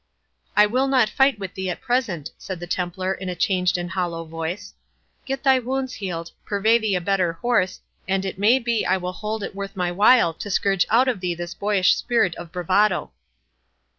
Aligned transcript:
"I 0.57 0.65
will 0.65 0.87
not 0.87 1.11
fight 1.11 1.37
with 1.37 1.53
thee 1.53 1.69
at 1.69 1.79
present," 1.79 2.31
said 2.39 2.59
the 2.59 2.65
Templar, 2.65 3.13
in 3.13 3.29
a 3.29 3.35
changed 3.35 3.77
and 3.77 3.91
hollow 3.91 4.25
voice. 4.25 4.73
"Get 5.27 5.43
thy 5.43 5.59
wounds 5.59 5.93
healed, 5.93 6.31
purvey 6.43 6.79
thee 6.79 6.95
a 6.95 6.99
better 7.01 7.33
horse, 7.33 7.81
and 8.07 8.25
it 8.25 8.39
may 8.39 8.57
be 8.57 8.83
I 8.83 8.97
will 8.97 9.13
hold 9.13 9.43
it 9.43 9.53
worth 9.53 9.75
my 9.75 9.91
while 9.91 10.33
to 10.33 10.49
scourge 10.49 10.87
out 10.89 11.07
of 11.07 11.19
thee 11.19 11.35
this 11.35 11.53
boyish 11.53 11.95
spirit 11.95 12.33
of 12.37 12.51
bravado." 12.51 13.11